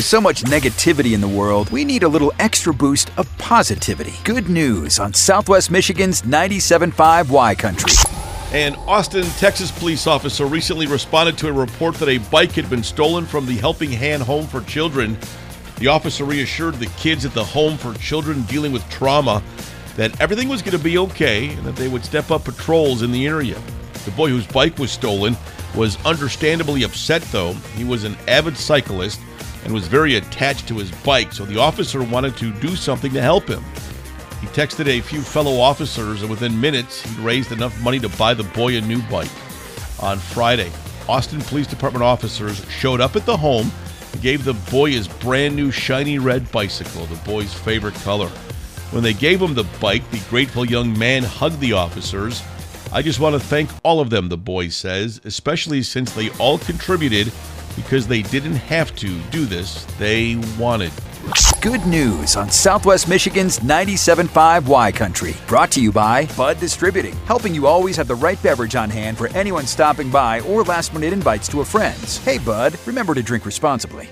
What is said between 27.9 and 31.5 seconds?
an avid cyclist and was very attached to his bike, so